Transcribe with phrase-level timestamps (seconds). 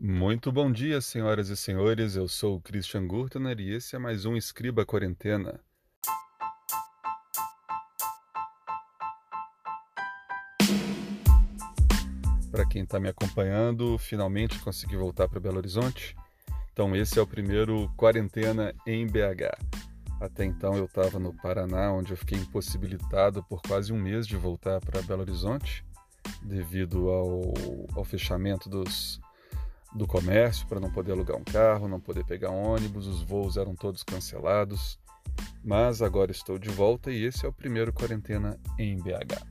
[0.00, 2.14] Muito bom dia, senhoras e senhores.
[2.14, 5.58] Eu sou o Christian Gurtner e esse é mais um Escriba Quarentena.
[12.48, 16.14] Para quem está me acompanhando, finalmente consegui voltar para Belo Horizonte.
[16.72, 19.58] Então, esse é o primeiro Quarentena em BH.
[20.20, 24.36] Até então, eu estava no Paraná, onde eu fiquei impossibilitado por quase um mês de
[24.36, 25.84] voltar para Belo Horizonte,
[26.40, 27.52] devido ao,
[27.96, 29.20] ao fechamento dos
[29.98, 33.74] do comércio para não poder alugar um carro, não poder pegar ônibus, os voos eram
[33.74, 34.98] todos cancelados.
[35.62, 39.44] Mas agora estou de volta e esse é o primeiro quarentena em BH.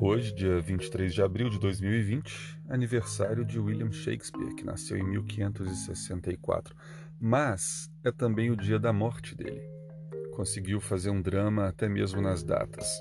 [0.00, 6.76] Hoje, dia 23 de abril de 2020, aniversário de William Shakespeare, que nasceu em 1564,
[7.18, 9.74] mas é também o dia da morte dele
[10.34, 13.00] conseguiu fazer um drama até mesmo nas datas.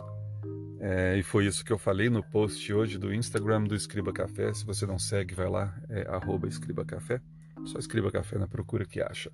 [0.80, 4.54] É, e foi isso que eu falei no post hoje do Instagram do Escriba Café.
[4.54, 6.06] Se você não segue, vai lá, é
[6.48, 7.22] Escriba Café.
[7.66, 9.32] Só Escriba Café na procura que acha.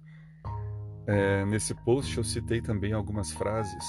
[1.08, 3.84] É, nesse post eu citei também algumas frases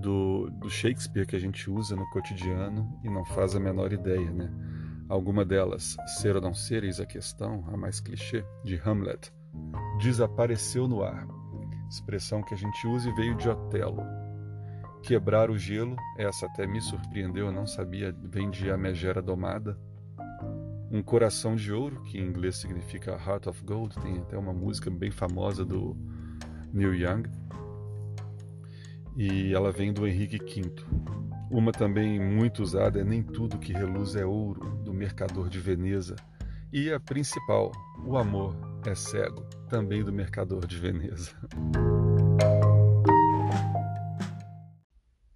[0.00, 4.30] do, do, Shakespeare que a gente usa no cotidiano e não faz a menor ideia,
[4.30, 4.50] né?
[5.08, 9.30] Alguma delas, ser ou não ser, eis a questão, a mais clichê, de Hamlet,
[10.00, 11.26] desapareceu no ar
[11.88, 14.02] expressão que a gente usa e veio de Otelo.
[15.02, 19.78] Quebrar o gelo, essa até me surpreendeu, eu não sabia, vem de A Megera Domada.
[20.90, 24.90] Um coração de ouro, que em inglês significa Heart of Gold, tem até uma música
[24.90, 25.96] bem famosa do
[26.72, 27.24] Neil Young.
[29.16, 30.74] E ela vem do Henrique V.
[31.50, 36.16] Uma também muito usada é Nem Tudo que Reluz é Ouro, do Mercador de Veneza.
[36.72, 37.70] E a principal,
[38.04, 41.30] O Amor é Cego, também do Mercador de Veneza.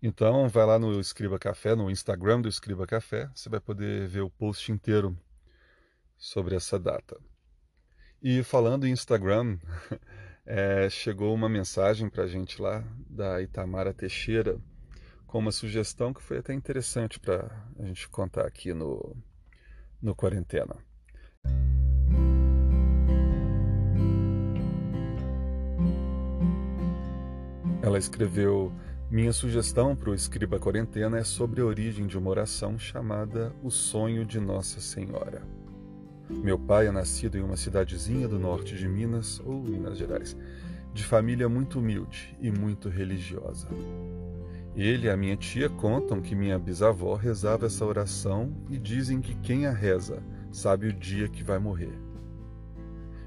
[0.02, 4.20] Então, vai lá no Escriba Café, no Instagram do Escriba Café, você vai poder ver
[4.20, 5.16] o post inteiro
[6.16, 7.18] sobre essa data.
[8.22, 9.58] E falando em Instagram,
[10.46, 14.58] é, chegou uma mensagem para a gente lá da Itamara Teixeira
[15.26, 19.16] com uma sugestão que foi até interessante para a gente contar aqui no,
[20.02, 20.76] no Quarentena.
[27.82, 28.72] Ela escreveu:
[29.10, 33.70] Minha sugestão para o Escriba Quarentena é sobre a origem de uma oração chamada O
[33.70, 35.42] Sonho de Nossa Senhora.
[36.28, 40.36] Meu pai é nascido em uma cidadezinha do norte de Minas, ou Minas Gerais,
[40.92, 43.68] de família muito humilde e muito religiosa.
[44.76, 49.34] Ele e a minha tia contam que minha bisavó rezava essa oração e dizem que
[49.36, 52.09] quem a reza sabe o dia que vai morrer.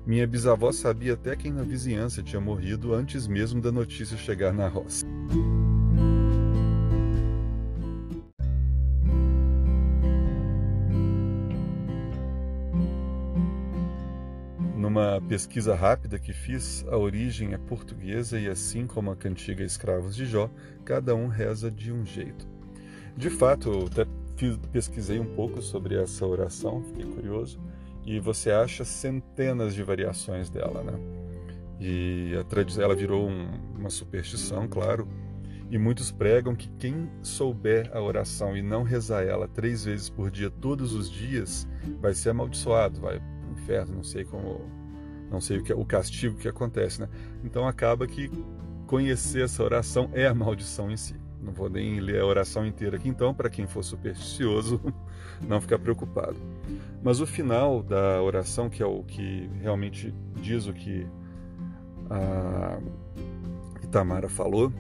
[0.06, 4.68] Minha bisavó sabia até quem na vizinhança tinha morrido antes mesmo da notícia chegar na
[4.68, 5.06] roça.
[14.76, 20.14] Numa pesquisa rápida que fiz, a origem é portuguesa e, assim como a cantiga Escravos
[20.18, 20.50] de Jó,
[20.84, 22.46] cada um reza de um jeito.
[23.16, 24.06] De fato, eu até
[24.74, 27.58] pesquisei um pouco sobre essa oração, fiquei curioso
[28.06, 31.00] e você acha centenas de variações dela, né?
[31.80, 33.48] E a tradição, ela virou um,
[33.78, 35.08] uma superstição, claro,
[35.70, 40.30] e muitos pregam que quem souber a oração e não rezar ela três vezes por
[40.30, 41.68] dia, todos os dias,
[42.00, 44.62] vai ser amaldiçoado, vai para o inferno, não sei como,
[45.32, 47.10] não sei o que o castigo que acontece, né?
[47.44, 48.30] Então acaba que
[48.86, 51.16] conhecer essa oração é a maldição em si.
[51.44, 54.80] Não vou nem ler a oração inteira aqui, então, para quem for supersticioso,
[55.46, 56.38] não ficar preocupado.
[57.04, 61.06] Mas o final da oração, que é o que realmente diz o que
[62.10, 62.80] a
[63.84, 64.72] Itamara falou,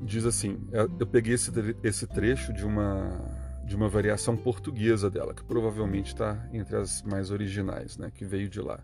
[0.00, 3.36] diz assim: é, eu peguei esse, trecho de uma
[3.66, 8.48] de uma variação portuguesa dela, que provavelmente está entre as mais originais, né, que veio
[8.48, 8.78] de lá.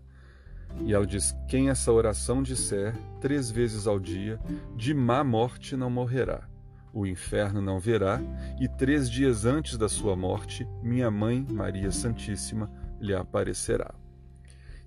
[0.81, 4.39] E ela diz: Quem essa oração disser três vezes ao dia,
[4.75, 6.52] de má morte não morrerá
[6.93, 8.21] o inferno não verá,
[8.61, 13.93] e três dias antes da sua morte, minha mãe, Maria Santíssima, lhe aparecerá.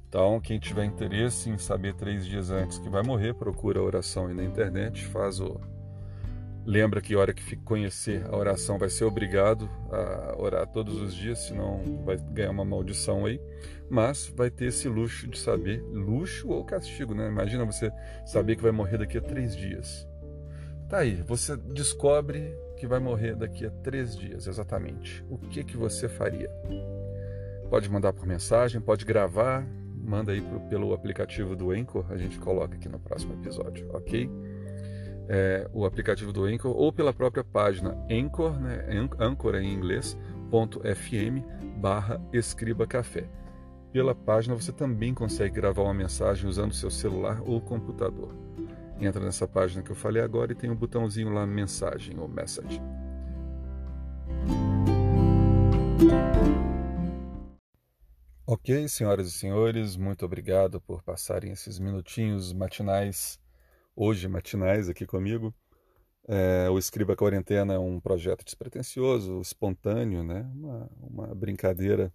[0.09, 4.29] Então, quem tiver interesse em saber três dias antes que vai morrer, procura a oração
[4.29, 5.61] aí na internet, faz o.
[6.65, 11.41] Lembra que hora que conhecer a oração vai ser obrigado a orar todos os dias,
[11.41, 13.41] senão vai ganhar uma maldição aí.
[13.89, 17.29] Mas vai ter esse luxo de saber, luxo ou castigo, né?
[17.29, 17.93] Imagina você
[18.25, 20.09] saber que vai morrer daqui a três dias.
[20.89, 25.25] Tá aí, você descobre que vai morrer daqui a três dias, exatamente.
[25.29, 26.51] O que que você faria?
[27.69, 32.39] Pode mandar por mensagem, pode gravar, manda aí pro, pelo aplicativo do Anchor, a gente
[32.39, 34.31] coloca aqui no próximo episódio, ok?
[35.29, 38.85] é, o aplicativo do Anchor ou pela própria página Anchor, né,
[39.19, 40.17] Anchor em inglês,
[40.51, 41.43] .fm
[41.79, 43.29] barra Escriba Café.
[43.93, 48.46] Pela página você também consegue gravar uma mensagem usando seu celular ou computador.
[49.01, 52.81] Entra nessa página que eu falei agora e tem um botãozinho lá mensagem ou message.
[58.47, 63.41] Ok, senhoras e senhores, muito obrigado por passarem esses minutinhos matinais,
[63.95, 65.55] hoje matinais aqui comigo.
[66.29, 70.49] É, o Escriba Quarentena é um projeto despretensioso, espontâneo, né?
[70.55, 72.13] uma, uma brincadeira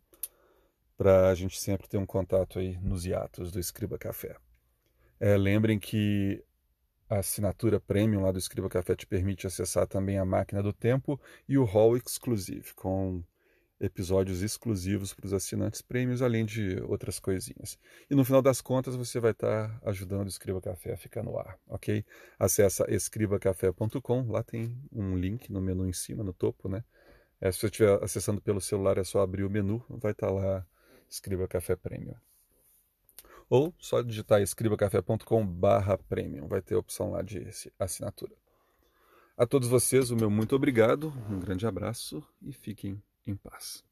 [0.97, 4.35] para a gente sempre ter um contato aí nos hiatos do Escriba Café.
[5.19, 6.43] É, lembrem que
[7.11, 11.19] a assinatura premium lá do Escriba Café te permite acessar também a máquina do tempo
[11.47, 13.21] e o Hall Exclusive, com
[13.81, 17.77] episódios exclusivos para os assinantes prêmios, além de outras coisinhas.
[18.09, 21.37] E no final das contas, você vai estar ajudando o Escriba Café a ficar no
[21.37, 22.05] ar, ok?
[22.39, 26.81] Acesse escribacafé.com, lá tem um link no menu em cima, no topo, né?
[27.41, 30.65] É, se você estiver acessando pelo celular, é só abrir o menu, vai estar lá
[31.09, 32.15] Escriba Café Premium.
[33.51, 37.45] Ou só digitar escribacafé.com barra premium, vai ter a opção lá de
[37.77, 38.31] assinatura.
[39.37, 43.83] A todos vocês, o meu muito obrigado, um grande abraço e fiquem em paz.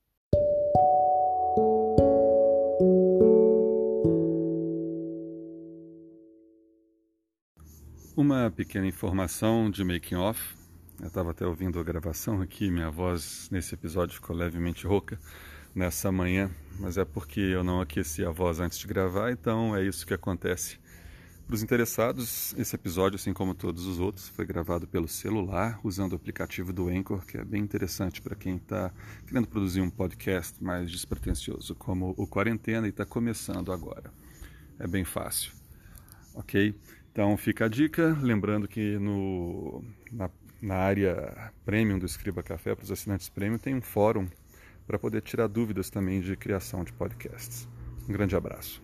[8.16, 10.56] Uma pequena informação de making off.
[11.02, 15.20] Eu estava até ouvindo a gravação aqui, minha voz nesse episódio ficou levemente rouca
[15.74, 16.50] nessa manhã,
[16.80, 20.14] mas é porque eu não aqueci a voz antes de gravar, então é isso que
[20.14, 20.80] acontece.
[21.50, 26.14] Para os interessados, esse episódio, assim como todos os outros, foi gravado pelo celular, usando
[26.14, 28.94] o aplicativo do Anchor, que é bem interessante para quem está
[29.26, 34.14] querendo produzir um podcast mais despretensioso, como o Quarentena, e está começando agora.
[34.78, 35.52] É bem fácil.
[36.36, 36.76] Ok?
[37.12, 40.30] Então fica a dica, lembrando que no, na,
[40.62, 44.28] na área premium do Escriba Café, para os assinantes premium, tem um fórum
[44.90, 47.68] para poder tirar dúvidas também de criação de podcasts.
[48.10, 48.82] Um grande abraço.